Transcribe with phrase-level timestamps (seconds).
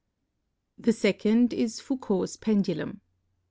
[0.79, 3.01] The second is Foucault's pendulum.